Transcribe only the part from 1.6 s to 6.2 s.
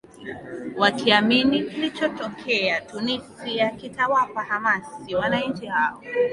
kilichotokea tunisia kitawapa hamasi wananchi hao